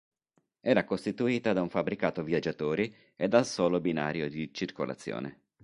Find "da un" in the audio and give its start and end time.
1.53-1.69